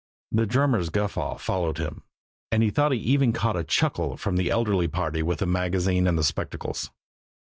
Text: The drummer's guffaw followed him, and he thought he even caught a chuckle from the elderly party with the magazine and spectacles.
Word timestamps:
The 0.31 0.47
drummer's 0.47 0.89
guffaw 0.89 1.37
followed 1.37 1.77
him, 1.77 2.01
and 2.51 2.63
he 2.63 2.71
thought 2.71 2.91
he 2.91 2.97
even 2.97 3.33
caught 3.33 3.55
a 3.55 3.63
chuckle 3.63 4.17
from 4.17 4.35
the 4.35 4.49
elderly 4.49 4.87
party 4.87 5.21
with 5.21 5.37
the 5.37 5.45
magazine 5.45 6.07
and 6.07 6.25
spectacles. 6.25 6.89